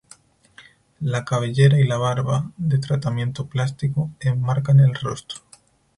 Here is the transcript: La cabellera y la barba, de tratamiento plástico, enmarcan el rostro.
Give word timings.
La 1.01 1.23
cabellera 1.25 1.77
y 1.79 1.83
la 1.85 1.99
barba, 1.99 2.49
de 2.57 2.79
tratamiento 2.79 3.45
plástico, 3.45 4.09
enmarcan 4.19 4.79
el 4.79 4.95
rostro. 4.95 5.41